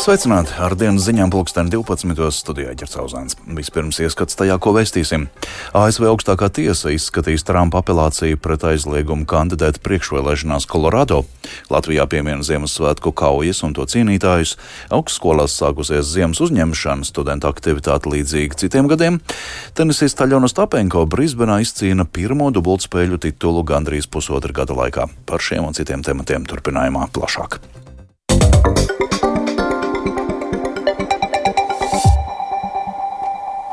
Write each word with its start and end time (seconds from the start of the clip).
Sveicināti! 0.00 0.54
Ar 0.56 0.72
dienas 0.80 1.04
ziņām 1.04 1.28
pulksten 1.28 1.68
12. 1.68 2.30
studijā 2.32 2.70
ģercauzāns. 2.72 3.34
Vispirms 3.52 3.98
ieskats 4.00 4.38
tajā, 4.38 4.54
ko 4.56 4.72
vēstīsim. 4.72 5.26
ASV 5.76 6.06
augstākā 6.08 6.48
tiesa 6.56 6.88
izskatīs 6.94 7.44
Trumpa 7.44 7.82
apelāciju 7.82 8.38
pret 8.40 8.64
aizliegumu 8.64 9.26
kandidēt 9.28 9.82
priekšvēlēšanās 9.84 10.64
Kolorado. 10.72 11.18
Latvijā 11.68 12.06
piemina 12.08 12.40
Ziemassvētku 12.40 13.12
kaujas 13.12 13.60
un 13.66 13.76
to 13.76 13.84
cīnītājus. 13.84 14.54
Augstskolās 14.88 15.58
sākusies 15.60 16.08
ziemas 16.14 16.40
uzņemšana, 16.48 17.04
studenta 17.04 17.52
aktivitāte 17.52 18.08
līdzīga 18.14 18.56
citiem 18.64 18.88
gadiem. 18.88 19.20
Tenisista 19.76 20.24
Ļona 20.24 20.48
Stapenko 20.48 21.04
Brisbenā 21.12 21.60
izcīna 21.60 22.08
pirmo 22.08 22.48
dubultspēļu 22.56 23.20
titulu 23.28 23.68
gandrīz 23.68 24.08
pusotra 24.08 24.56
gada 24.62 24.80
laikā. 24.80 25.10
Par 25.28 25.44
šiem 25.44 25.68
un 25.68 25.76
citiem 25.76 26.00
tematiem 26.08 26.48
turpinājumā 26.48 27.10
plašāk. 27.12 27.60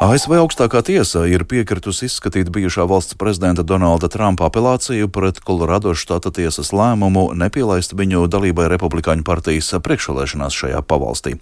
ASV 0.07 0.37
augstākā 0.39 0.79
tiesa 0.87 1.25
ir 1.27 1.41
piekritusi 1.43 2.05
izskatīt 2.07 2.47
bijušā 2.55 2.85
valsts 2.87 3.17
prezidenta 3.19 3.63
Donalda 3.67 4.07
Trumpa 4.07 4.45
apelāciju 4.47 5.09
pret 5.11 5.41
Kolorado 5.43 5.91
štata 5.91 6.31
tiesas 6.31 6.69
lēmumu 6.71 7.33
nepielaist 7.35 7.91
viņu 7.97 8.21
dalībai 8.31 8.69
Republikāņu 8.71 9.25
partijas 9.27 9.73
priekšvēlēšanās 9.83 10.55
šajā 10.55 10.79
pavalstī. 10.87 11.33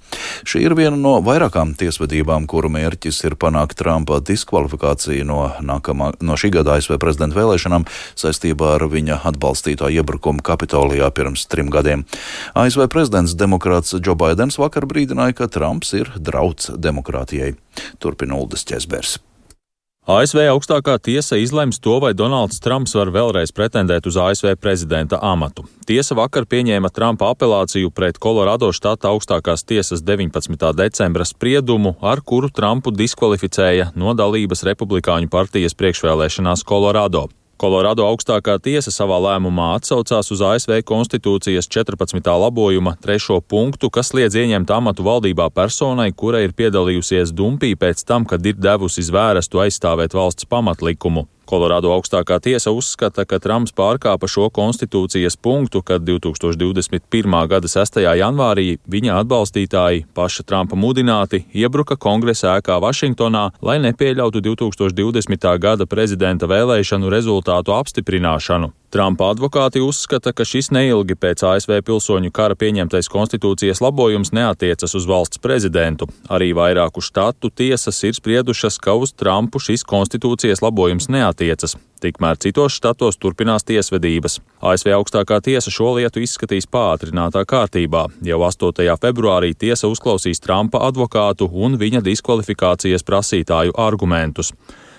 Šī 0.49 0.63
ir 0.65 0.73
viena 0.79 0.97
no 0.97 1.19
vairākām 1.21 1.75
tiesvedībām, 1.77 2.47
kuru 2.49 2.71
mērķis 2.73 3.21
ir 3.27 3.35
panākt 3.37 3.77
Trumpa 3.77 4.17
diskvalifikāciju 4.25 5.27
no, 5.29 5.43
nākamā, 5.61 6.15
no 6.25 6.33
šī 6.33 6.55
gada 6.57 6.79
ASV 6.79 6.97
prezidenta 6.97 7.37
vēlēšanām 7.37 7.85
saistībā 8.17 8.79
ar 8.79 8.87
viņa 8.89 9.19
atbalstīto 9.29 9.91
iebrukumu 9.93 10.41
Kapitolijā 10.41 11.11
pirms 11.13 11.45
trim 11.53 11.69
gadiem. 11.69 12.07
ASV 12.57 12.87
prezidents 12.89 13.37
demokrāts 13.37 13.93
Džo 13.99 14.17
Baidens 14.17 14.57
vakar 14.57 14.89
brīdināja, 14.89 15.37
ka 15.43 15.51
Trumps 15.53 15.93
ir 16.01 16.09
drauds 16.17 16.73
demokrātijai. 16.73 17.53
Turpina 17.99 18.39
Uldis 18.55 18.63
Česbers. 18.63 19.19
ASV 20.05 20.37
augstākā 20.53 20.99
tiesa 21.01 21.35
izlems 21.41 21.79
to, 21.81 21.97
vai 21.99 22.13
Donalds 22.13 22.61
Trumps 22.61 22.93
var 22.95 23.09
vēlreiz 23.09 23.51
pretendēt 23.51 24.05
uz 24.05 24.15
ASV 24.15 24.53
prezidenta 24.61 25.17
amatu. 25.19 25.65
Tiesa 25.89 26.15
vakar 26.15 26.45
pieņēma 26.45 26.91
Trumpa 26.93 27.31
apelāciju 27.33 27.89
pret 27.89 28.19
Kolorado 28.21 28.69
štata 28.71 29.09
augstākās 29.09 29.65
tiesas 29.65 30.05
19. 30.05 30.55
decembra 30.77 31.25
spriedumu, 31.25 31.97
ar 32.01 32.21
kuru 32.21 32.51
Trumpu 32.53 32.93
diskvalificēja 32.93 33.91
no 33.95 34.13
dalības 34.13 34.63
Republikāņu 34.69 35.27
partijas 35.33 35.75
priekšvēlēšanās 35.75 36.63
Kolorado. 36.63 37.25
Kolorado 37.55 38.03
augstākā 38.03 38.57
tiesa 38.59 38.91
savā 38.91 39.15
lēmumā 39.23 39.69
atsaucās 39.77 40.27
uz 40.35 40.41
ASV 40.43 40.81
konstitūcijas 40.83 41.69
14. 41.71 42.19
labojuma 42.19 42.97
trešo 42.99 43.37
punktu, 43.39 43.87
kas 43.87 44.11
liedz 44.17 44.35
ieņemt 44.35 44.73
amatu 44.75 45.05
valdībā 45.07 45.47
personai, 45.55 46.09
kura 46.11 46.43
ir 46.43 46.51
piedalījusies 46.51 47.31
dumpī 47.31 47.71
pēc 47.79 48.03
tam, 48.03 48.27
kad 48.27 48.43
ir 48.43 48.59
devusi 48.59 49.05
zvērestu 49.07 49.63
aizstāvēt 49.63 50.17
valsts 50.19 50.51
pamatlikumu. 50.51 51.29
Kolorādo 51.45 51.91
augstākā 51.93 52.39
tiesa 52.41 52.73
uzskata, 52.73 53.25
ka 53.25 53.39
Trumps 53.41 53.73
pārkāpa 53.77 54.29
šo 54.29 54.47
konstitūcijas 54.53 55.37
punktu, 55.37 55.83
kad 55.85 56.01
2021. 56.07 57.35
gada 57.51 57.69
6. 57.69 58.01
janvārī 58.01 58.77
viņa 58.89 59.19
atbalstītāji, 59.21 60.05
paša 60.17 60.45
Trumpa 60.49 60.79
mudināti, 60.79 61.43
iebruka 61.53 61.97
kongresa 61.97 62.57
ēkā 62.57 62.79
Vašingtonā, 62.81 63.49
lai 63.61 63.77
nepieļautu 63.85 64.41
2020. 64.41 65.51
gada 65.61 65.85
prezidenta 65.85 66.49
vēlēšanu 66.49 67.13
rezultātu 67.13 67.77
apstiprināšanu. 67.77 68.73
Trumpa 68.93 69.31
advokāti 69.33 69.81
uzskata, 69.83 70.31
ka 70.31 70.45
šis 70.47 70.69
neilgi 70.75 71.17
pēc 71.19 71.41
ASV 71.47 71.79
pilsoņu 71.87 72.31
kara 72.35 72.55
pieņemtais 72.55 73.09
konstitūcijas 73.11 73.81
labojums 73.83 74.31
neatiecas 74.35 74.95
uz 74.95 75.07
valsts 75.09 75.41
prezidentu. 75.43 76.07
Arī 76.29 76.51
vairāku 76.55 77.03
štatu 77.03 77.49
tiesas 77.49 78.03
ir 78.07 78.15
spriedušas, 78.15 78.77
ka 78.79 78.95
uz 78.95 79.11
Trumpu 79.17 79.59
šis 79.59 79.83
konstitūcijas 79.89 80.63
labojums 80.63 81.09
neatiecas. 81.11 81.75
Tikmēr 82.05 82.37
citos 82.37 82.75
štatos 82.77 83.17
turpinās 83.17 83.65
tiesvedības. 83.65 84.39
ASV 84.61 84.93
augstākā 84.93 85.41
tiesa 85.41 85.71
šo 85.73 85.95
lietu 85.97 86.21
izskatīs 86.21 86.67
pātrinātā 86.69 87.45
kārtībā. 87.49 88.05
Jau 88.27 88.41
8. 88.47 88.97
februārī 89.01 89.53
tiesa 89.57 89.89
uzklausīs 89.89 90.43
Trumpa 90.43 90.83
advokātu 90.87 91.49
un 91.51 91.79
viņa 91.81 92.03
diskvalifikācijas 92.05 93.07
prasītāju 93.07 93.73
argumentus. 93.81 94.53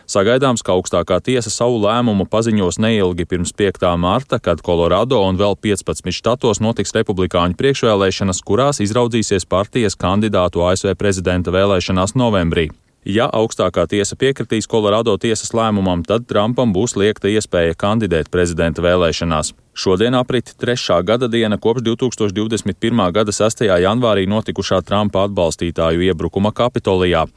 Sagaidāms, 0.06 0.62
ka 0.62 0.76
augstākā 0.76 1.18
tiesa 1.18 1.50
savu 1.50 1.80
lēmumu 1.82 2.28
paziņos 2.30 2.78
neilgi 2.78 3.26
pirms 3.26 3.50
5. 3.58 3.82
marta, 3.98 4.38
kad 4.38 4.62
Kolorado 4.62 5.18
un 5.26 5.34
vēl 5.40 5.58
15 5.58 6.14
štatos 6.14 6.62
notiks 6.62 6.94
republikāņu 6.94 7.58
priekšvēlēšanas, 7.58 8.44
kurās 8.46 8.78
izraudzīsies 8.86 9.50
partijas 9.50 9.98
kandidātu 9.98 10.62
ASV 10.62 10.94
prezidenta 10.94 11.50
vēlēšanās 11.50 12.14
novembrī. 12.14 12.68
Ja 13.06 13.28
augstākā 13.30 13.84
tiesa 13.86 14.16
piekritīs 14.18 14.66
Kolorado 14.66 15.12
tiesas 15.22 15.52
lēmumam, 15.54 16.00
tad 16.02 16.24
Trumpam 16.26 16.72
būs 16.74 16.96
liekta 16.98 17.30
iespēja 17.30 17.76
kandidēt 17.78 18.32
prezidenta 18.34 18.82
vēlēšanās. 18.82 19.52
Šodien 19.78 20.16
aprit 20.18 20.50
trešā 20.58 20.96
gada 21.06 21.28
diena 21.30 21.54
kopš 21.54 21.84
2021. 21.86 23.04
gada 23.14 23.34
6. 23.36 23.62
janvārī 23.62 24.26
notikušā 24.26 24.80
Trumpa 24.88 25.22
atbalstītāju 25.28 26.02
iebrukuma 26.08 26.50
Kapitolijā. 26.50 27.28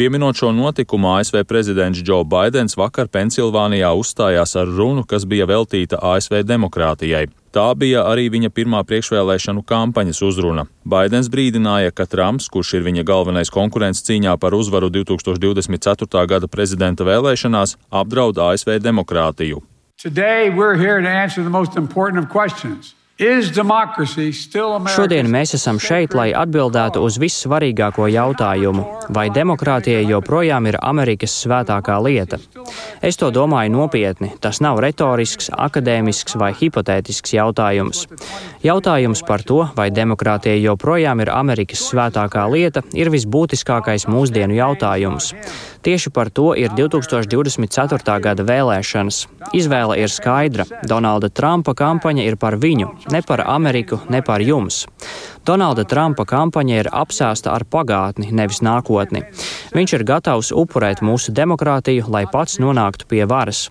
Pieminot 0.00 0.40
šo 0.40 0.54
notikumu, 0.56 1.10
ASV 1.18 1.42
prezidents 1.44 2.00
Joe 2.00 2.24
Bidenis 2.24 2.78
vakar 2.80 3.12
Pensilvānijā 3.12 3.92
uzstājās 4.00 4.56
ar 4.56 4.72
runu, 4.80 5.04
kas 5.04 5.28
bija 5.28 5.50
veltīta 5.50 6.00
ASV 6.00 6.40
demokrātijai. 6.48 7.26
Tā 7.58 7.72
bija 7.74 8.04
arī 8.06 8.28
viņa 8.30 8.52
pirmā 8.54 8.84
priekšvēlēšanu 8.86 9.64
kampaņas 9.66 10.20
uzruna. 10.22 10.68
Baidens 10.86 11.26
brīdināja, 11.26 11.90
ka 11.90 12.04
Trumps, 12.06 12.46
kurš 12.54 12.76
ir 12.78 12.84
viņa 12.86 13.02
galvenais 13.08 13.50
konkurents 13.50 14.04
cīņā 14.06 14.36
par 14.38 14.54
uzvaru 14.54 14.92
2024. 14.94 16.22
gada 16.30 16.46
prezidenta 16.46 17.02
vēlēšanās, 17.08 17.74
apdraud 17.90 18.38
ASV 18.38 18.78
demokrātiju. 18.84 19.58
Today 19.98 20.54
we're 20.54 20.78
here 20.78 21.02
to 21.02 21.10
answer 21.10 21.42
the 21.42 21.50
most 21.50 21.74
important 21.74 22.22
of 22.22 22.30
questions. 22.30 22.94
Šodien 24.94 25.26
mēs 25.26 25.56
esam 25.56 25.80
šeit, 25.82 26.12
lai 26.14 26.28
atbildētu 26.38 27.00
uz 27.02 27.16
vissvarīgāko 27.18 28.06
jautājumu, 28.14 28.84
vai 29.10 29.24
demokrātija 29.34 30.04
joprojām 30.06 30.68
ir 30.70 30.78
Amerikas 30.78 31.34
svētākā 31.42 31.96
lieta. 32.04 32.38
Es 33.02 33.18
to 33.18 33.32
domāju 33.34 33.72
nopietni. 33.74 34.30
Tas 34.38 34.60
nav 34.62 34.78
retorisks, 34.84 35.50
akadēmisks 35.50 36.38
vai 36.38 36.52
hipotētisks 36.60 37.34
jautājums. 37.34 38.04
Jautājums 38.62 39.24
par 39.26 39.42
to, 39.42 39.64
vai 39.74 39.88
demokrātija 39.90 40.54
joprojām 40.62 41.18
ir 41.26 41.32
Amerikas 41.34 41.82
svētākā 41.90 42.46
lieta, 42.54 42.84
ir 42.94 43.10
visbūtiskākais 43.10 44.06
mūsdienu 44.06 44.54
jautājums. 44.60 45.32
Tieši 45.82 46.10
par 46.14 46.30
to 46.30 46.52
ir 46.58 46.70
2024. 46.74 48.18
gada 48.22 48.46
vēlēšanas. 48.46 49.20
Izvēle 49.58 49.98
ir 50.02 50.10
skaidra. 50.12 50.66
Donalda 50.86 51.30
Trumpa 51.30 51.74
kampaņa 51.78 52.26
ir 52.26 52.36
par 52.36 52.58
viņu, 52.60 52.90
ne 53.12 53.22
par 53.22 53.42
Ameriku, 53.46 54.00
ne 54.08 54.22
par 54.22 54.40
jums. 54.40 54.86
Donalda 55.46 55.84
Trumpa 55.88 56.26
kampaņa 56.28 56.80
ir 56.82 56.88
apsēsta 56.92 57.54
ar 57.54 57.64
pagātni, 57.64 58.28
nevis 58.36 58.60
nākotni. 58.60 59.22
Viņš 59.72 59.94
ir 59.96 60.04
gatavs 60.04 60.50
upurēt 60.52 61.00
mūsu 61.00 61.32
demokrātiju, 61.32 62.08
lai 62.12 62.26
pats 62.28 62.58
nonāktu 62.60 63.08
pie 63.08 63.24
varas. 63.28 63.68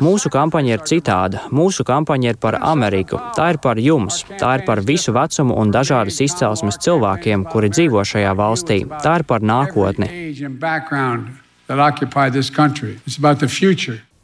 Mūsu 0.00 0.30
kampaņa 0.32 0.72
ir 0.72 0.84
citāda. 0.88 1.42
Mūsu 1.52 1.84
kampaņa 1.84 2.32
ir 2.32 2.38
par 2.40 2.56
Ameriku. 2.64 3.20
Tā 3.36 3.50
ir 3.52 3.60
par 3.60 3.76
jums. 3.76 4.22
Tā 4.40 4.54
ir 4.56 4.64
par 4.64 4.80
visu 4.80 5.12
vecumu 5.12 5.58
un 5.60 5.72
dažādas 5.74 6.22
izcelsmes 6.24 6.80
cilvēkiem, 6.80 7.44
kuri 7.52 7.68
dzīvo 7.68 8.04
šajā 8.12 8.32
valstī. 8.38 8.78
Tā 9.04 9.18
ir 9.20 9.26
par 9.28 9.44
nākotni. 9.44 10.08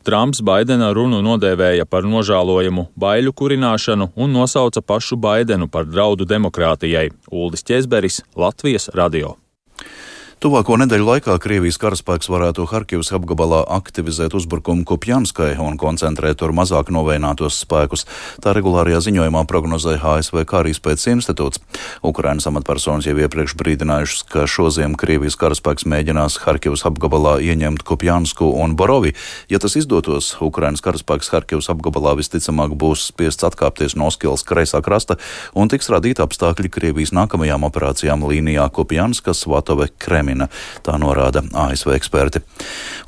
Trumps 0.06 0.38
Baidena 0.38 0.92
runu 0.94 1.18
nodēvēja 1.18 1.82
par 1.90 2.04
nožēlojamu 2.06 2.84
baiļu 3.02 3.32
kurināšanu 3.40 4.12
un 4.14 4.36
nosauca 4.38 4.82
pašu 4.92 5.18
Baidenu 5.18 5.66
par 5.66 5.88
draudu 5.90 6.28
demokrātijai. 6.30 7.08
Uldis 7.32 7.66
Česberis, 7.66 8.20
Latvijas 8.38 8.86
radio. 8.94 9.34
Tuvāko 10.36 10.74
nedēļu 10.76 11.06
laikā 11.08 11.34
Krievijas 11.40 11.78
karaspēks 11.80 12.28
varētu 12.28 12.66
Harkivas 12.68 13.08
apgabalā 13.16 13.62
aktivizēt 13.72 14.34
uzbrukumu 14.36 14.84
Kupjanskai 14.84 15.54
un 15.64 15.78
koncentrēt 15.80 16.36
tur 16.42 16.52
mazāk 16.52 16.90
novēinātos 16.92 17.62
spēkus. 17.62 18.04
Tā 18.44 18.52
regulārajā 18.52 18.98
ziņojumā 19.06 19.46
prognozēja 19.48 20.02
ASV 20.18 20.42
Kārīspējas 20.50 21.08
institūts. 21.14 21.62
Ukrainas 22.04 22.44
amatpersonas 22.50 23.08
jau 23.08 23.14
iepriekš 23.16 23.54
brīdinājušas, 23.56 24.26
ka 24.28 24.44
šoziem 24.44 24.98
Krievijas 25.00 25.38
karaspēks 25.40 25.88
mēģinās 25.88 26.36
Harkivas 26.44 26.84
apgabalā 26.84 27.38
ieņemt 27.40 27.86
Kupjansku 27.88 28.50
un 28.60 28.76
Borovi. 28.76 29.14
Ja 29.48 29.56
tas 29.56 29.78
izdotos, 29.80 30.34
Ukrainas 30.44 30.84
karaspēks 30.84 31.32
Harkivas 31.32 31.70
apgabalā 31.72 32.12
visticamāk 32.20 32.76
būs 32.76 33.08
spiests 33.08 33.48
atkāpties 33.48 33.96
no 33.96 34.12
Oskils 34.12 34.44
kreisā 34.44 34.84
krasta 34.84 35.16
un 35.56 35.72
tiks 35.72 35.88
radīti 35.88 36.20
apstākļi 36.28 36.74
Krievijas 36.76 37.16
nākamajām 37.16 37.64
operācijām 37.72 38.28
līnijā 38.28 38.68
Kupjanskas, 38.68 39.46
Vatove, 39.48 39.88
Kremļa. 39.96 40.25
Piemina, 40.26 40.48
tā 40.82 40.96
norāda 40.98 41.44
ASV 41.54 41.94
eksperti. 41.96 42.42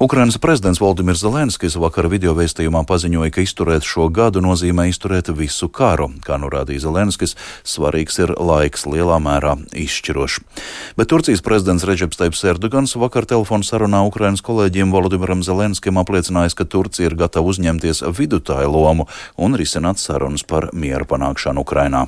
Ukrainas 0.01 0.39
prezidents 0.39 0.81
Valdimirs 0.81 1.23
Zelenskis 1.23 1.77
vakar 1.77 2.09
video 2.09 2.35
vēstījumā 2.39 2.85
paziņoja, 2.87 3.33
ka 3.35 3.43
izturēt 3.43 3.87
šo 3.87 4.09
gadu 4.09 4.41
nozīmē 4.45 4.89
izturēt 4.93 5.33
visu 5.35 5.69
karu. 5.69 6.11
Kā 6.23 6.39
norādīja 6.39 6.87
Zelenskis, 6.87 7.35
svarīgs 7.67 8.19
ir 8.23 8.35
laiks 8.39 8.87
lielā 8.87 9.19
mērā 9.23 9.57
izšķirošs. 9.75 10.41
Bet 10.99 11.11
Turcijas 11.11 11.43
prezidents 11.43 11.87
Reģeps 11.89 12.21
Teips 12.21 12.45
Erdogans 12.45 12.95
vakar 12.99 13.27
telefonu 13.27 13.67
sarunā 13.67 14.05
Ukrainas 14.07 14.45
kolēģiem 14.45 14.93
Volodimiram 14.95 15.43
Zelenskim 15.43 15.99
apliecinājis, 15.99 16.57
ka 16.59 16.69
Turcija 16.69 17.11
ir 17.11 17.19
gatava 17.19 17.51
uzņemties 17.51 18.05
vidutāju 18.15 18.71
lomu 18.71 19.09
un 19.37 19.59
risināt 19.59 19.99
sarunas 20.03 20.47
par 20.47 20.71
miera 20.73 21.09
panākšanu 21.09 21.67
Ukrainā. 21.67 22.07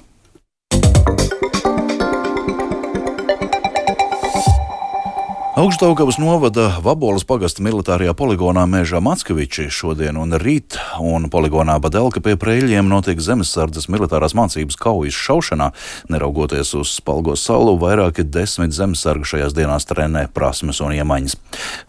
Augstdaugavas 5.60 6.16
novada 6.16 6.70
Vabolas 6.80 7.26
pagasta 7.28 7.60
militārajā 7.60 8.14
poligonā 8.16 8.62
Mēžā 8.64 8.96
Mackeviči 9.04 9.66
šodien 9.68 10.16
un 10.16 10.32
rīt, 10.40 10.78
un 11.04 11.26
poligonā 11.28 11.74
Badelka 11.84 12.22
pie 12.24 12.32
preļiem 12.40 12.88
notiek 12.88 13.20
zemesardzes 13.20 13.90
militārās 13.92 14.32
mācības 14.38 14.80
kaujas 14.80 15.20
šaušanā. 15.20 15.68
Neraugoties 16.08 16.72
uz 16.80 16.94
spalgo 16.96 17.36
saulu, 17.36 17.76
vairāki 17.84 18.24
desmit 18.24 18.72
zemesargu 18.72 19.28
šajās 19.34 19.52
dienās 19.52 19.84
trenē 19.84 20.30
prasmes 20.32 20.80
un 20.80 20.96
iemaņas. 20.96 21.36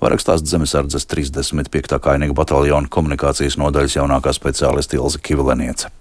Vairāk 0.03 0.19
stāst 0.19 0.51
zemesardzes 0.51 1.07
35. 1.07 1.95
kainiga 2.03 2.35
bataljona 2.43 2.91
komunikācijas 2.91 3.55
nodaļas 3.55 4.01
jaunākā 4.01 4.35
speciāliste 4.35 4.99
Ilza 4.99 5.23
Kivileniece. 5.23 5.95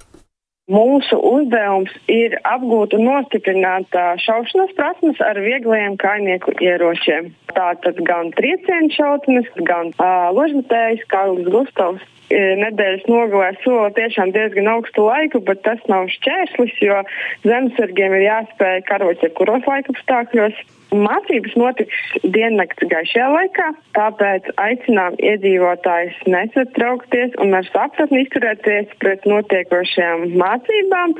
Mūsu 0.70 1.16
uzdevums 1.26 1.90
ir 2.06 2.36
apgūt 2.46 2.94
un 2.94 3.08
nostiprināt 3.08 3.96
šaušanas 4.22 4.70
prasmes 4.78 5.18
ar 5.26 5.40
viegliem 5.42 5.96
kainieku 5.98 6.54
ieročiem. 6.62 7.32
Tātad 7.56 7.98
gan 8.06 8.30
triecienu 8.38 8.92
šautnes, 8.94 9.50
gan 9.66 9.90
uh, 9.96 10.30
ložmetējs 10.36 11.02
Kārlis 11.10 11.50
Gustavs. 11.50 12.06
Nedēļas 12.30 13.06
nogalē 13.10 13.50
sola 13.64 13.88
tiešām 13.96 14.30
diezgan 14.34 14.68
augstu 14.70 15.06
laiku, 15.08 15.40
bet 15.46 15.64
tas 15.66 15.80
nav 15.90 16.06
šķērslis, 16.14 16.76
jo 16.84 17.00
zemesargiem 17.42 18.14
ir 18.18 18.26
jāspēj 18.28 18.84
karot 18.90 19.24
jebkuros 19.24 19.66
laika 19.66 19.94
apstākļos. 19.96 20.60
Mācības 20.90 21.52
notiks 21.54 21.98
diennakts 22.34 22.86
gaišajā 22.90 23.26
laikā, 23.30 23.66
tāpēc 23.94 24.48
aicinām 24.58 25.14
iedzīvotājus 25.22 26.18
nesatraukties 26.26 27.36
un 27.42 27.54
ar 27.54 27.68
sapratni 27.70 28.24
izturēties 28.24 28.96
pret 29.02 29.26
notiekošajām 29.30 30.34
mācībām. 30.42 31.14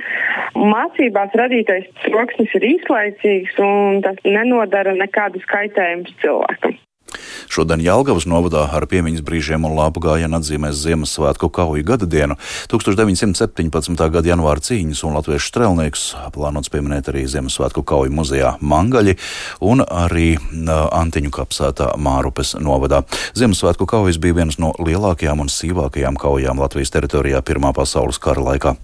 Mācībās 0.75 1.39
radītais 1.39 1.87
troksnis 2.03 2.59
ir 2.59 2.71
īslaicīgs 2.75 3.63
un 3.63 4.03
tas 4.07 4.19
nenodara 4.27 4.99
nekādus 4.99 5.47
kaitējumus 5.55 6.19
cilvēkam. 6.25 6.79
Šodien 7.51 7.83
Jālgavas 7.85 8.27
novadā 8.31 8.67
ar 8.77 8.87
piemiņas 8.91 9.25
brīžiem 9.27 9.67
un 9.69 9.77
lāpu 9.79 10.03
gājienu 10.05 10.39
atzīmēs 10.41 10.81
Ziemassvētku 10.85 11.51
kauju 11.55 11.85
gada 11.87 12.09
dienu. 12.11 12.37
1917. 12.73 14.07
gada 14.15 14.33
janvāra 14.33 14.65
cīņas 14.65 15.03
un 15.07 15.19
latviešu 15.19 15.51
strēlnieks 15.53 16.07
plānots 16.35 16.73
pieminēt 16.73 17.11
arī 17.13 17.27
Ziemassvētku 17.31 17.85
kauju 17.87 18.15
muzejā 18.15 18.55
Mangaļi 18.61 19.17
un 19.67 19.85
arī 19.85 20.33
Antiņu 20.71 21.35
kapsētā 21.35 21.93
Mārupes 22.01 22.57
novadā. 22.61 23.03
Ziemassvētku 23.39 23.89
kaujas 23.91 24.21
bija 24.23 24.41
vienas 24.43 24.61
no 24.63 24.73
lielākajām 24.79 25.45
un 25.45 25.53
sīvākajām 25.53 26.19
kaujām 26.21 26.63
Latvijas 26.63 26.95
teritorijā 26.95 27.43
Pirmā 27.47 27.75
pasaules 27.77 28.21
kara 28.23 28.51
laikā. 28.53 28.77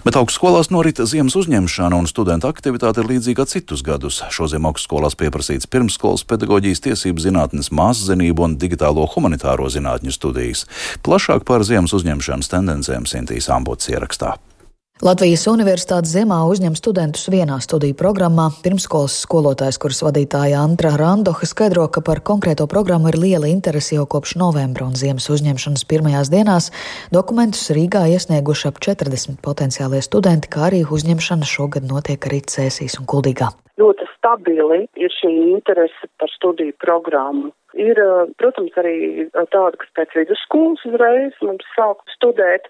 Bet 0.00 0.16
augstskolās 0.16 0.70
norita 0.72 1.04
ziemas 1.04 1.34
uzņemšana 1.36 1.98
un 2.00 2.06
studentu 2.08 2.48
aktivitāte 2.48 3.02
ir 3.02 3.10
līdzīga 3.10 3.44
citus 3.50 3.82
gadus. 3.84 4.22
Šoziem 4.32 4.64
augstskolās 4.70 5.16
pieprasīts 5.20 5.68
pirmskolas 5.68 6.24
pedagoģijas 6.24 6.80
tiesību 6.86 7.20
zinātnes, 7.20 7.68
mākslinību 7.68 8.46
un 8.48 8.56
digitālo 8.60 9.04
humanitāro 9.12 9.68
zinātņu 9.68 10.16
studijas. 10.16 10.64
Plašāk 11.04 11.44
par 11.44 11.68
ziemas 11.68 11.92
uzņemšanas 12.00 12.48
tendencēm 12.48 13.04
Sintīs 13.10 13.52
Ambots 13.52 13.92
ierakstā. 13.92 14.38
Latvijas 15.00 15.46
Universitātes 15.48 16.10
ziemā 16.12 16.42
uzņem 16.44 16.74
studentus 16.76 17.22
vienā 17.32 17.54
studiju 17.64 17.94
programmā. 17.96 18.50
Pirmskolas 18.60 19.14
skolotājs, 19.24 19.78
kuras 19.80 20.02
vadītāja 20.04 20.58
Antra 20.60 20.90
Randoha 21.00 21.46
skaidro, 21.48 21.86
ka 21.88 22.02
par 22.04 22.20
konkrēto 22.20 22.66
programmu 22.68 23.08
ir 23.08 23.16
liela 23.16 23.48
interese 23.48 23.96
jau 23.96 24.04
kopš 24.04 24.34
novembra 24.42 24.84
un 24.84 24.98
ziemas 25.00 25.30
uzņemšanas 25.32 25.86
pirmajās 25.88 26.28
dienās. 26.28 26.68
Dokumentus 27.16 27.72
Rīgā 27.72 28.02
iesnieguši 28.12 28.68
ap 28.68 28.82
40 28.84 29.40
potenciālie 29.40 30.02
studenti, 30.04 30.52
kā 30.52 30.68
arī 30.68 30.82
uzņemšana 30.84 31.48
šogad 31.48 31.88
notiek 31.88 32.28
arī 32.28 32.42
Cēsīs 32.44 33.00
un 33.00 33.08
Kuldīgā. 33.08 33.48
Ļoti 33.80 34.04
stabili 34.18 34.82
ir 35.00 35.16
šī 35.16 35.32
interese 35.54 36.12
par 36.20 36.28
studiju 36.36 36.76
programmu. 36.76 37.54
Ir, 37.78 37.98
protams, 38.40 38.74
arī 38.80 39.28
tāda, 39.34 39.76
kas 39.78 39.90
pēc 39.94 40.14
vidusskolas 40.18 40.82
uzreiz 40.88 41.36
mums 41.44 41.66
sāk 41.76 42.02
studēt, 42.16 42.66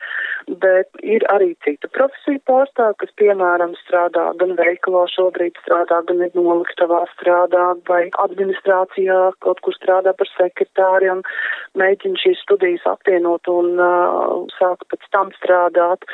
bet 0.61 0.89
ir 1.01 1.25
arī 1.33 1.55
cita 1.65 1.89
profesija 1.95 2.43
pārstāv, 2.51 2.97
kas, 3.01 3.13
piemēram, 3.21 3.73
strādā 3.87 4.27
gan 4.41 4.53
veikalā 4.59 5.07
šobrīd 5.15 5.57
strādā, 5.65 6.03
gan 6.09 6.21
ir 6.27 6.37
noliktavā 6.37 7.05
strādā, 7.15 7.71
vai 7.89 8.03
administrācijā 8.27 9.21
kaut 9.47 9.63
kur 9.65 9.77
strādā 9.79 10.13
par 10.17 10.29
sekretāriem, 10.37 11.25
mēģina 11.81 12.21
šīs 12.21 12.45
studijas 12.45 12.85
apvienot 12.93 13.49
un 13.49 13.81
uh, 13.81 14.45
sāk 14.59 14.85
pēc 14.93 15.09
tam 15.17 15.33
strādāt 15.39 16.05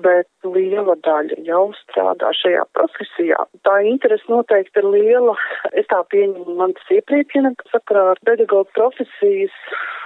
bet 0.00 0.28
liela 0.46 0.94
daļa 1.04 1.38
jau 1.46 1.64
strādā 1.76 2.30
šajā 2.36 2.64
profesijā. 2.76 3.38
Tā 3.66 3.78
interese 3.88 4.28
noteikti 4.30 4.80
ir 4.80 4.88
liela. 4.94 5.34
Es 5.76 5.88
tā 5.92 6.00
pieņemu, 6.12 6.56
man 6.58 6.72
tas 6.78 6.92
iepriecina, 6.96 7.52
ka 7.58 7.68
sakarā 7.74 8.04
ar 8.14 8.22
pedagoģu 8.26 8.72
profesijas 8.76 9.58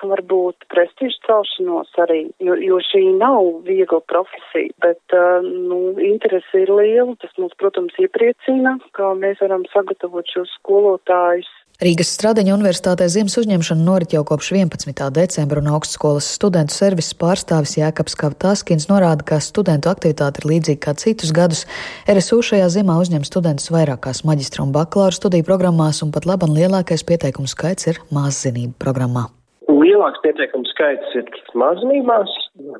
varbūt 0.07 0.67
prestižu 0.73 1.21
celšanos 1.27 1.93
arī, 2.03 2.27
jo, 2.43 2.57
jo 2.61 2.81
šī 2.91 3.05
nav 3.21 3.63
viegla 3.69 4.03
profesija, 4.11 4.75
bet, 4.85 5.17
nu, 5.47 5.95
interese 6.03 6.65
ir 6.65 6.73
liela. 6.73 7.15
Tas 7.23 7.33
mums, 7.39 7.55
protams, 7.61 7.95
iepriecina, 8.03 8.77
ka 8.97 9.15
mēs 9.19 9.41
varam 9.45 9.65
sagatavot 9.73 10.27
šos 10.35 10.53
skolotājus 10.61 11.53
Rīgas 11.77 12.09
Stradiņa 12.17 12.55
universitātē 12.57 13.05
ziemas 13.13 13.35
uzņemšana 13.37 13.83
norit 13.85 14.15
jau 14.17 14.23
kopš 14.25 14.55
11. 14.55 15.01
decembra, 15.13 15.61
un 15.61 15.67
augstskolas 15.77 16.25
studentu 16.39 16.73
servises 16.73 17.13
pārstāvis 17.21 17.75
Jēkabs 17.77 18.17
Kavtaskins 18.17 18.87
norāda, 18.89 19.27
ka 19.29 19.37
studentu 19.45 19.91
aktivitāte 19.93 20.41
ir 20.41 20.49
līdzīga 20.55 20.81
kā 20.87 20.95
citus 20.97 21.35
gadus. 21.37 21.67
RSU 22.09 22.41
šajā 22.49 22.71
ziemā 22.79 22.97
uzņem 23.03 23.29
studentus 23.29 23.69
vairākās 23.75 24.23
maģistra 24.25 24.65
un 24.65 24.73
bakalaura 24.73 25.19
studiju 25.19 25.45
programmās, 25.45 26.01
un 26.01 26.17
pat 26.17 26.25
laban 26.25 26.57
lielākais 26.57 27.05
pieteikumu 27.05 27.53
skaits 27.53 27.93
ir 27.93 28.01
māszinību 28.09 28.73
programmā. 28.81 29.29
Lielāks 29.69 30.25
pieteikumu 30.25 30.65
skaits 30.73 31.21
ir 31.21 31.29
māksliniekās, 31.61 32.33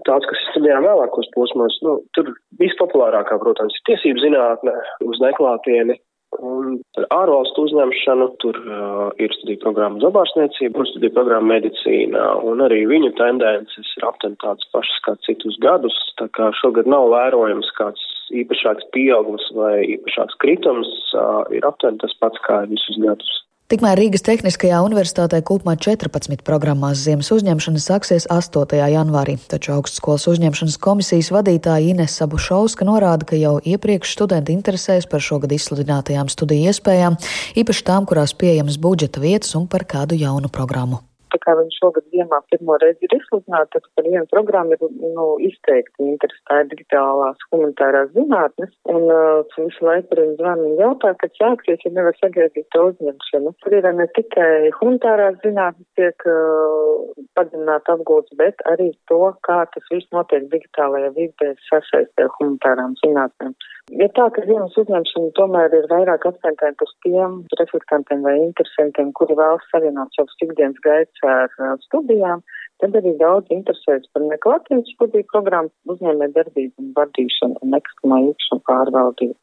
tāds, 0.09 0.25
kas 0.25 0.41
ir 0.41 0.53
studējām 0.55 0.89
vēlākos 0.89 1.29
posmos. 1.37 1.77
Nu, 1.85 1.99
tur 2.17 2.33
vispopulārākā, 2.65 3.37
protams, 3.45 3.77
ir 3.77 3.89
tiesību 3.93 4.25
zinātne 4.25 4.79
uz 5.05 5.21
neklātieni, 5.21 6.01
Un 6.45 6.79
ar 7.01 7.07
ārvalstu 7.15 7.65
uzņemšanu 7.69 8.27
tur 8.43 8.59
uh, 8.65 9.09
ir 9.23 9.33
studiju 9.39 9.61
programma 9.63 10.03
zabārsniecība 10.03 10.83
un 10.83 10.89
studiju 10.91 11.15
programma 11.17 11.55
medicīnā, 11.55 12.25
un 12.51 12.61
arī 12.67 12.83
viņu 12.91 13.13
tendences 13.21 13.93
ir 13.97 14.07
aptuveni 14.09 14.41
tādas 14.43 14.69
pašas 14.75 15.01
kā 15.07 15.17
citus 15.29 15.57
gadus, 15.63 15.97
tā 16.21 16.29
kā 16.37 16.51
šogad 16.61 16.91
nav 16.91 17.09
vērojams 17.15 17.73
kāds 17.79 18.05
īpašāks 18.37 18.91
pieaugums 18.97 19.49
vai 19.57 19.87
īpašāks 19.97 20.39
kritums, 20.43 20.93
uh, 21.15 21.45
ir 21.57 21.67
aptuveni 21.69 22.03
tas 22.05 22.17
pats 22.21 22.43
kā 22.49 22.63
visus 22.71 23.01
gadus. 23.03 23.33
Tikmēr 23.67 23.99
Rīgas 23.99 24.23
Tehniskajā 24.23 24.77
universitātē 24.87 25.41
kopumā 25.43 25.73
14 25.83 26.45
programmās 26.47 27.01
ziemas 27.03 27.33
uzņemšana 27.35 27.81
sāksies 27.83 28.29
8. 28.31 28.77
janvārī, 28.93 29.35
taču 29.51 29.73
augstskolas 29.75 30.29
uzņemšanas 30.31 30.77
komisijas 30.87 31.33
vadītāja 31.35 31.91
Inesa 31.91 32.29
Bušauska 32.31 32.87
norāda, 32.87 33.27
ka 33.27 33.41
jau 33.41 33.57
iepriekš 33.59 34.15
studenti 34.15 34.55
interesēs 34.55 35.11
par 35.11 35.27
šogad 35.27 35.57
izsludinātajām 35.59 36.31
studiju 36.31 36.71
iespējām, 36.71 37.19
īpaši 37.59 37.87
tām, 37.91 38.07
kurās 38.07 38.39
pieejamas 38.39 38.79
budžeta 38.79 39.27
vietas 39.27 39.59
un 39.59 39.67
par 39.67 39.83
kādu 39.83 40.15
jaunu 40.15 40.47
programmu 40.47 41.03
tā 41.37 41.43
kā 41.45 41.55
viņi 41.59 41.77
šogad 41.77 42.07
ziemā 42.15 42.41
pirmo 42.51 42.77
reizi 42.81 43.05
ir 43.07 43.17
izsludināti, 43.19 43.77
tad 43.77 43.89
par 43.99 44.09
vienu 44.09 44.27
programmu 44.33 44.77
ir 44.77 44.97
nu, 45.17 45.27
izteikti 45.45 46.09
interesi. 46.09 46.43
Tā 46.49 46.63
ir 46.63 46.71
digitālās 46.73 47.45
humanitārās 47.53 48.13
zinātnes. 48.17 48.73
Un 48.93 49.07
uh, 49.13 49.59
visu 49.59 49.87
laiku 49.87 50.09
par 50.11 50.23
viņu 50.23 50.37
zvanu 50.41 50.73
jautā, 50.81 51.13
kad 51.21 51.37
sāksies, 51.37 51.85
ja 51.85 51.93
nevar 51.93 52.17
sagaidīt 52.21 52.69
to 52.75 52.87
uzņemšanu. 52.91 53.55
Tur 53.63 53.79
ir 53.79 53.91
ne 54.01 54.09
tikai 54.17 54.73
humanitārās 54.81 55.39
zinātnes 55.45 55.89
tiek 56.01 56.29
uh, 56.31 57.07
padziļināt 57.39 57.93
apgūts, 57.97 58.37
bet 58.41 58.65
arī 58.73 58.91
to, 59.11 59.23
kā 59.47 59.63
tas 59.75 59.93
viss 59.93 60.13
notiek 60.17 60.49
digitālajā 60.53 61.13
vidē 61.19 61.55
sasaistē 61.69 62.31
humanitārām 62.39 62.97
zinātnēm. 63.05 63.57
Ja 63.95 64.09
tā, 64.17 64.25
ka 64.35 64.43
ziemas 64.43 64.75
uzņemšana 64.81 65.29
tomēr 65.39 65.75
ir 65.79 65.85
vairāk 65.87 66.25
akcentēta 66.27 66.87
uz 66.89 66.95
tiem 67.07 67.37
reflektantiem 67.61 68.25
vai 68.27 68.35
interesantiem, 68.41 69.13
kuri 69.15 69.37
vēlas 69.39 69.69
savienot 69.71 70.11
savus 70.17 70.43
ikdienas 70.43 70.81
gaitas 70.83 71.26
ar 71.33 71.81
studijām, 71.87 72.45
tad 72.83 72.97
arī 73.01 73.15
daudz 73.21 73.53
interesēs 73.55 74.07
par 74.13 74.27
neklātienes 74.29 74.93
studiju 74.95 75.29
programmu, 75.33 75.73
uzņēmē 75.93 76.31
darbību 76.37 76.85
un 76.85 76.95
vadīšanu 77.01 77.61
un 77.63 77.75
nekustamā 77.77 78.23
īpašuma 78.31 78.67
pārvaldību. 78.71 79.39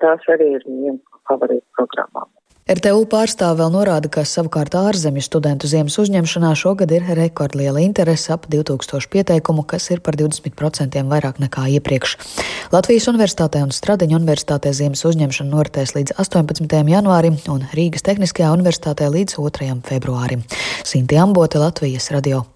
Tās 0.00 0.28
arī 0.34 0.52
ir 0.56 0.66
viens 0.66 1.00
no 1.00 1.24
favorītu 1.28 1.66
programmām. 1.76 2.30
RTU 2.70 3.02
pārstāve 3.10 3.58
vēl 3.58 3.72
norāda, 3.74 4.06
ka 4.14 4.22
savukārt 4.22 4.76
ārzemju 4.78 5.24
studentu 5.26 5.66
ziemas 5.66 5.96
uzņemšanā 5.98 6.52
šogad 6.54 6.92
ir 6.94 7.08
rekordliela 7.18 7.82
interese 7.82 8.30
ap 8.30 8.46
2000 8.52 9.10
pieteikumu, 9.10 9.64
kas 9.66 9.88
ir 9.90 9.98
par 10.06 10.14
20% 10.14 11.02
vairāk 11.10 11.40
nekā 11.42 11.66
iepriekš. 11.80 12.14
Latvijas 12.70 13.10
Universitātē 13.10 13.64
un 13.66 13.74
Stradiņa 13.74 14.20
Universitātē 14.20 14.70
ziemas 14.70 15.02
uzņemšana 15.10 15.50
noritēs 15.50 15.96
līdz 15.98 16.14
18. 16.22 16.70
janvārim 16.94 17.42
un 17.50 17.66
Rīgas 17.74 18.06
Tehniskajā 18.06 18.52
universitātē 18.54 19.10
līdz 19.10 19.40
2. 19.42 19.74
februārim. 19.90 20.46
Sinti 20.86 21.18
Ambote, 21.18 21.58
Latvijas 21.58 22.12
radio. 22.14 22.46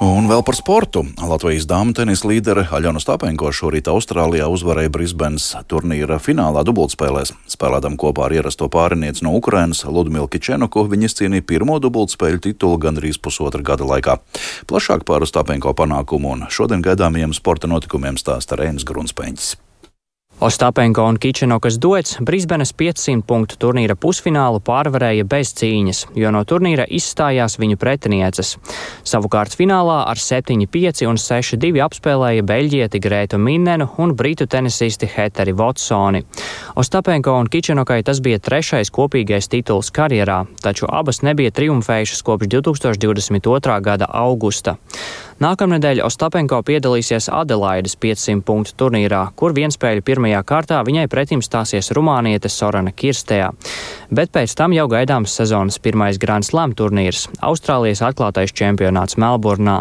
Un 0.00 0.30
vēl 0.30 0.40
par 0.40 0.56
sportu. 0.56 1.02
Latvijas 1.20 1.66
dāmas 1.68 1.98
tenisa 1.98 2.24
līdere 2.24 2.62
Aļona 2.72 3.02
Stapenko 3.02 3.50
šorīt 3.52 3.90
Austrālijā 3.92 4.46
uzvarēja 4.48 4.88
Brisbanes 4.94 5.50
turnīra 5.68 6.16
finālā 6.16 6.62
dubultspēlēs. 6.64 7.34
Spēlētam 7.52 8.00
kopā 8.00 8.24
ar 8.30 8.36
ierasto 8.38 8.70
pārinieci 8.72 9.26
no 9.28 9.34
Ukrainas 9.36 9.84
Ludmilu 9.84 10.24
Kičenoku 10.32 10.86
viņa 10.88 11.10
izcīnīja 11.10 11.44
pirmo 11.52 11.76
dubultspēļu 11.84 12.40
titulu 12.48 12.80
gandrīz 12.80 13.20
pusotra 13.20 13.60
gada 13.60 13.84
laikā. 13.92 14.16
Plašāk 14.72 15.04
par 15.04 15.28
Stapenko 15.28 15.76
panākumu 15.76 16.32
un 16.32 16.46
šodien 16.48 16.80
gaidāmajiem 16.80 17.36
sporta 17.36 17.68
notikumiem 17.68 18.16
stāsta 18.16 18.56
Reinas 18.56 18.88
Grunspēņķis. 18.88 19.58
Ostapenko 20.40 21.02
un 21.04 21.18
Kičenokas 21.20 21.74
duets 21.78 22.16
Brisbenes 22.24 22.70
500 22.72 23.20
punktu 23.28 23.58
turnīra 23.60 23.92
pusfinālu 23.92 24.62
pārvarēja 24.64 25.26
bez 25.28 25.50
cīņas, 25.58 26.00
jo 26.16 26.30
no 26.32 26.40
turnīra 26.48 26.86
izstājās 26.88 27.58
viņu 27.60 27.76
pretinieces. 27.76 28.54
Savukārt 29.04 29.52
finālā 29.60 29.98
ar 30.08 30.16
7-5 30.16 31.04
un 31.10 31.20
6-2 31.20 31.84
apspēlēja 31.84 32.46
beļģieti 32.48 33.02
Grētu 33.04 33.36
Minnenu 33.36 33.90
un 34.00 34.16
britu 34.16 34.48
tenisisti 34.48 35.10
Heteri 35.12 35.52
Votsoni. 35.52 36.24
Ostapenko 36.80 37.36
un 37.36 37.52
Kičenokai 37.52 38.00
tas 38.00 38.24
bija 38.24 38.40
trešais 38.40 38.88
kopīgais 38.88 39.52
tituls 39.52 39.92
karjerā, 39.92 40.46
taču 40.64 40.88
abas 40.88 41.20
nebija 41.20 41.52
triumfējušas 41.52 42.24
kopš 42.24 42.48
2022. 42.56 43.80
gada 43.84 44.08
augusta. 44.08 44.78
Nākamnedēļ 45.40 46.02
Ostapenko 46.04 46.58
piedalīsies 46.68 47.30
Adelaides 47.32 47.94
500 47.96 48.42
punktu 48.44 48.74
turnīrā, 48.82 49.22
kur 49.40 49.54
vienspēļu 49.56 50.02
pirmajā 50.04 50.42
kārtā 50.44 50.80
viņai 50.84 51.06
pretim 51.08 51.40
stāsies 51.40 51.88
rumāniete 51.96 52.50
Sorana 52.52 52.92
Kirstejā. 52.92 53.46
Bet 54.12 54.34
pēc 54.36 54.52
tam 54.58 54.74
jau 54.76 54.84
gaidāms 54.92 55.38
sezonas 55.40 55.80
pirmais 55.80 56.20
Grand 56.20 56.44
Slam 56.44 56.74
turnīrs- 56.76 57.24
Austrālijas 57.52 58.04
atklātais 58.10 58.52
čempionāts 58.52 59.16
Melburnā. 59.16 59.78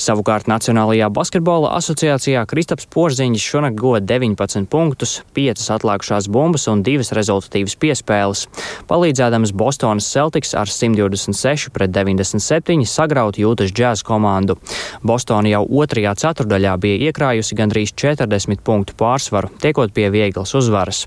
Savukārt 0.00 0.48
Nacionālajā 0.50 1.06
basketbola 1.14 1.70
asociācijā 1.78 2.42
Kristaps 2.50 2.88
Porziņš 2.90 3.44
šonakt 3.50 3.78
goda 3.78 4.02
19 4.02 4.66
punktus, 4.70 5.20
5 5.36 5.62
atlikušās 5.76 6.26
bumbas 6.32 6.66
un 6.72 6.82
2 6.86 7.12
rezultatīvas 7.14 7.76
piespēles, 7.78 8.46
palīdzēdams 8.90 9.54
Bostonas 9.54 10.08
Celtics 10.10 10.54
ar 10.58 10.70
126 10.70 11.70
pret 11.74 11.94
97 11.94 12.84
sagraut 12.90 13.38
jūtas 13.38 13.72
džēz 13.74 14.02
komandu. 14.06 14.58
Bostona 15.06 15.52
jau 15.52 15.62
otrajā 15.64 16.14
ceturdaļā 16.24 16.74
bija 16.82 17.10
iekrājusi 17.10 17.58
gandrīz 17.58 17.94
40 17.94 18.64
punktu 18.66 18.98
pārsvaru, 18.98 19.52
tiekot 19.62 19.94
pie 19.94 20.10
vieglas 20.14 20.54
uzvaras. 20.58 21.04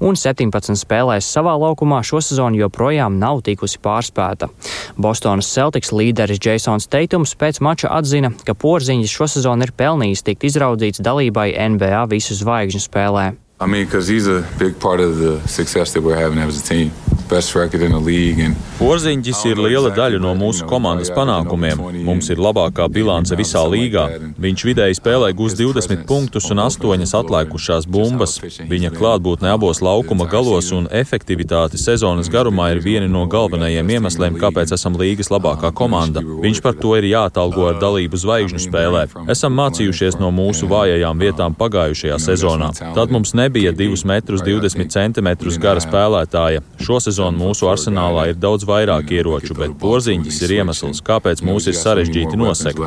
Un 0.00 0.16
17 0.16 0.80
spēlēs 0.80 1.28
savā 1.28 1.56
laukumā 1.60 2.00
šo 2.06 2.22
sezonu 2.24 2.62
joprojām 2.64 3.18
nav 3.20 3.44
tikusi 3.44 3.80
pārspēta. 3.84 4.48
Bostonas 4.96 5.50
Celtics 5.52 5.92
līderis 5.92 6.40
Jasons 6.40 6.88
Teitums 6.90 7.36
pēc 7.38 7.60
mača 7.64 7.90
atzina, 7.92 8.29
atzina, 8.30 8.44
ka 8.44 8.54
Porziņš 8.54 9.10
šosezon 9.10 9.62
ir 9.62 9.72
pelnījis 9.72 10.22
tikt 10.22 10.44
izraudzīts 10.44 11.00
dalībai 11.02 11.52
NBA 11.74 12.06
visu 12.10 12.34
zvaigžņu 12.34 12.80
spēlē. 12.80 13.34
I 13.60 13.66
mean, 13.66 13.86
Porziņģis 18.80 19.40
ir 19.50 19.60
liela 19.62 19.90
daļa 19.94 20.18
no 20.22 20.32
mūsu 20.34 20.64
komandas 20.66 21.12
panākumiem. 21.14 21.78
Mums 22.02 22.30
ir 22.32 22.40
labākā 22.42 22.88
bilance 22.90 23.36
visā 23.38 23.60
līgā. 23.70 24.06
Viņš 24.40 24.64
vidēji 24.66 24.96
spēlē 24.98 25.28
gūs 25.38 25.54
20 25.58 26.02
punktus 26.08 26.48
un 26.50 26.62
8 26.64 27.04
atlikušās 27.20 27.86
bumbas. 27.86 28.38
Viņa 28.42 28.90
klātbūtne 28.96 29.52
abos 29.52 29.82
laukuma 29.84 30.26
galos 30.32 30.72
un 30.74 30.88
efektivitāte 30.90 31.78
sezonas 31.78 32.30
garumā 32.32 32.70
ir 32.74 32.80
vieni 32.82 33.10
no 33.12 33.26
galvenajiem 33.30 33.94
iemesliem, 33.98 34.38
kāpēc 34.40 34.74
esam 34.74 34.98
līgas 34.98 35.30
labākā 35.30 35.70
komanda. 35.76 36.24
Viņš 36.24 36.62
par 36.64 36.74
to 36.82 36.96
ir 36.98 37.06
jāatalgo 37.12 37.68
ar 37.70 37.78
dalību 37.82 38.18
zvaigžņu 38.24 38.64
spēlē. 38.66 39.04
Esam 39.30 39.54
mācījušies 39.60 40.18
no 40.18 40.32
mūsu 40.34 40.66
vājajām 40.72 41.22
vietām 41.22 41.54
pagājušajā 41.54 42.18
sezonā. 42.26 42.72
Tad 42.96 43.14
mums 43.14 43.36
nebija 43.38 43.76
2 43.76 44.02
metrus 44.08 44.42
20 44.46 44.90
centimetrus 44.96 45.60
gara 45.62 45.84
spēlētāja. 45.84 46.64
Šo 46.80 46.98
sezonu 47.20 47.36
mūsu 47.36 47.68
arsenālā 47.68 48.30
ir 48.30 48.38
daudz 48.40 48.64
vairāk 48.64 49.12
ieroču, 49.12 49.54
bet 49.58 49.76
porziņģis 49.80 50.42
ir 50.46 50.56
iemesls, 50.60 51.02
kāpēc 51.04 51.42
mūs 51.44 51.68
ir 51.68 51.76
sarežģīti 51.76 52.38
nosegt. 52.40 52.80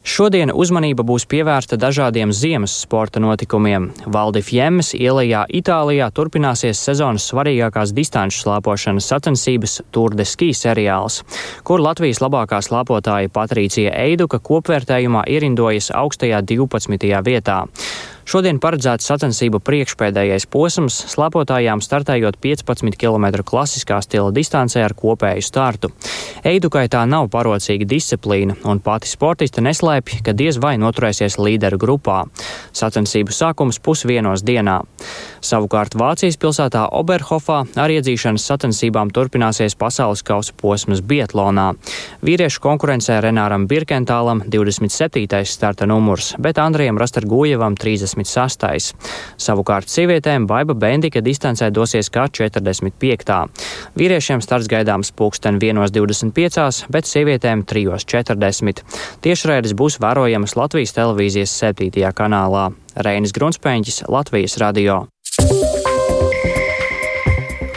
Šodien 0.00 0.48
uzmanība 0.56 1.04
būs 1.04 1.26
pievērsta 1.28 1.76
dažādiem 1.76 2.30
ziemas 2.32 2.72
sporta 2.86 3.20
notikumiem. 3.20 3.90
Valdifjemmes 4.06 4.94
ielajā 4.96 5.42
Itālijā 5.60 6.06
turpināsies 6.16 6.80
sezonas 6.80 7.26
svarīgākās 7.28 7.92
distanču 7.92 8.40
slāpošanas 8.40 9.10
sacensības 9.12 9.80
Tour 9.92 10.16
de 10.16 10.24
Ski 10.24 10.54
seriāls, 10.56 11.20
kur 11.66 11.82
Latvijas 11.84 12.22
labākā 12.24 12.62
slāpotāja 12.64 13.28
Patricija 13.34 13.92
Eiduka 14.06 14.40
kopvērtējumā 14.40 15.26
ierindojas 15.28 15.90
augstajā 15.92 16.40
12. 16.48 17.12
vietā. 17.26 17.60
Šodien 18.28 18.60
paredzēts 18.60 19.08
sacensību 19.08 19.58
priekšpēdējais 19.64 20.46
posms, 20.52 20.96
slēpotājām 21.14 21.80
startējot 21.82 22.36
15 22.42 22.98
km 23.00 23.40
klasiskā 23.46 24.00
stila 24.04 24.30
distancē 24.34 24.84
ar 24.84 24.94
kopēju 24.94 25.44
startu. 25.44 25.90
Eidukai 26.46 26.86
tā 26.92 27.02
nav 27.08 27.30
parocīga 27.32 27.88
disciplīna, 27.88 28.58
un 28.68 28.82
pati 28.84 29.08
sportiste 29.08 29.64
neslēpj, 29.64 30.20
ka 30.26 30.34
diez 30.36 30.60
vai 30.60 30.76
noturēsies 30.80 31.38
līderu 31.40 31.80
grupā. 31.80 32.18
Sacensību 32.76 33.34
sākums 33.34 33.80
pusvienos 33.82 34.44
dienā. 34.44 34.80
Savukārt 35.40 35.96
Vācijas 35.96 36.36
pilsētā 36.40 36.86
Oberhofā 37.00 37.62
ar 37.80 37.94
iedzīšanas 37.96 38.44
sacensībām 38.52 39.10
turpināsies 39.16 39.76
pasaules 39.80 40.22
kausa 40.26 40.54
posms 40.60 41.00
Bietlonā. 41.00 41.72
Vīriešu 42.24 42.60
konkurencē 42.64 43.18
Renāram 43.24 43.66
Birkentālam 43.70 44.44
27. 44.46 45.42
starta 45.48 45.88
numurs, 45.88 46.34
bet 46.38 46.60
Andrijam 46.60 47.00
Rastargujevam 47.00 47.76
30. 47.80 48.09
46. 48.14 48.94
Savukārt 49.40 49.90
sievietēm 49.90 50.46
Baiba 50.50 50.74
Bendika 50.74 51.22
distancē 51.24 51.70
dosies 51.74 52.10
kā 52.12 52.26
45. 52.28 53.36
Vīriešiem 53.98 54.42
starts 54.44 54.70
gaidāms 54.70 55.12
pulksten 55.16 55.60
1.25, 55.60 56.90
bet 56.90 57.08
sievietēm 57.10 57.64
3.40. 57.68 58.84
Tiešraides 59.24 59.76
būs 59.78 60.00
vērojamas 60.02 60.56
Latvijas 60.58 60.96
televīzijas 60.96 61.56
7. 61.62 61.90
kanālā. 62.16 62.70
Reinis 62.96 63.34
Grunspēņķis, 63.36 64.04
Latvijas 64.10 64.58
radio. 64.62 65.04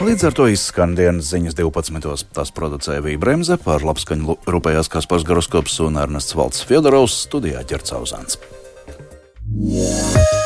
Līdz 0.04 0.24
ar 0.28 0.34
to 0.36 0.44
izskan 0.52 0.92
dienas 0.98 1.30
ziņas 1.32 1.54
12. 1.56 2.26
Tas 2.36 2.50
producēja 2.52 3.00
Vija 3.06 3.20
Bremse, 3.22 3.56
par 3.62 3.86
labskaņu 3.88 4.36
rūpējās 4.52 4.90
Kaspars 4.92 5.24
Garoskops 5.24 5.78
un 5.86 5.96
Ernests 6.02 6.36
Valds 6.36 6.60
Fjodorovs 6.68 7.22
studijā 7.24 7.64
ķercauzāns. 7.64 8.36
Música 9.54 10.43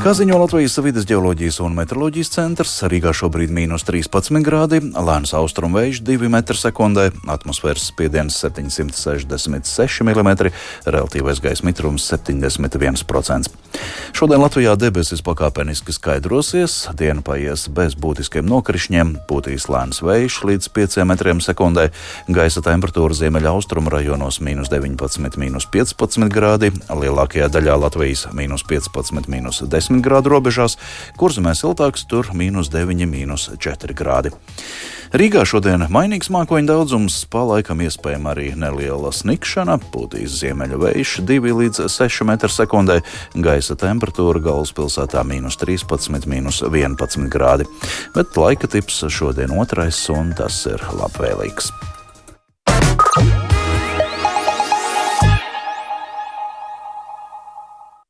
Kā 0.00 0.14
ziņo 0.16 0.38
Latvijas 0.40 0.78
vidas 0.80 1.04
geoloģijas 1.04 1.58
un 1.60 1.74
meteoroloģijas 1.76 2.30
centrs, 2.32 2.70
Rīgā 2.88 3.10
šobrīd 3.12 3.50
ir 3.50 3.52
mīnus 3.52 3.82
13 3.84 4.40
grādi, 4.46 4.78
lēns 4.96 5.34
austrumu 5.36 5.76
vējš 5.76 5.98
2 6.06 6.30
m2, 6.32 7.02
atmosfēras 7.28 7.90
spiediens 7.90 8.38
766 8.40 10.00
mm, 10.06 10.30
relatīvais 10.88 11.42
gaisa 11.44 11.66
mitrums 11.68 12.06
71%. 12.08 13.50
Šodien 14.16 14.40
Latvijā 14.40 14.72
debesis 14.80 15.20
pakāpeniski 15.20 15.92
skaidrosies, 15.92 16.78
diena 16.96 17.20
paies 17.20 17.66
bez 17.68 17.92
būtiskiem 17.92 18.48
nokrišņiem, 18.48 19.12
būtīs 19.28 19.68
lēns 19.68 20.00
vējš 20.00 20.40
līdz 20.48 20.70
5 20.80 20.98
m2, 21.04 21.86
gaisa 22.32 22.64
temperatūra 22.64 23.20
ziemeļa 23.20 23.52
austrumu 23.52 23.92
rajonos- 23.92 24.40
19,- 24.72 25.68
15 25.76 26.32
grādi, 26.32 26.72
lielākajā 26.88 27.52
daļā 27.52 27.76
Latvijas- 27.84 28.26
15,- 28.64 29.28
10 29.68 29.89
10 29.90 30.02
grādu 30.04 30.30
robežās, 30.30 30.76
kur 31.18 31.34
zemē 31.34 31.54
siltāks 31.58 32.06
tur- 32.06 32.30
mīnus 32.38 32.70
9, 32.70 33.06
mīnus 33.06 33.50
4 33.58 33.94
grādi. 33.94 34.30
Rīgā 35.10 35.42
šodien 35.42 35.88
mainīgs 35.90 36.30
mākoņu 36.30 36.66
daudzums, 36.70 37.26
pa 37.26 37.42
laikam 37.42 37.80
iespējama 37.82 38.30
arī 38.30 38.54
neliela 38.54 39.10
snikšana, 39.10 39.80
pūtīs 39.90 40.38
ziemeļu 40.38 40.78
vējš 40.78 41.26
2 41.26 41.50
līdz 41.50 41.88
6 41.90 42.22
m2, 42.22 43.02
gaisa 43.34 43.74
temperatūra 43.74 44.38
galvaspilsētā- 44.38 45.24
mīnus 45.30 45.58
13, 45.58 46.26
mīnus 46.26 46.62
11 46.62 47.28
grādi, 47.28 47.66
bet 48.14 48.26
laika 48.36 48.70
tips 48.70 49.02
šodien 49.10 49.50
otrais, 49.50 50.08
un 50.10 50.32
tas 50.32 50.66
ir 50.66 50.78
labvēlīgs. 50.78 51.72